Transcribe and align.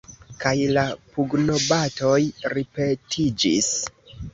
Kaj 0.43 0.53
la 0.77 0.85
pugnobatoj 1.11 2.17
ripetiĝis. 2.57 3.75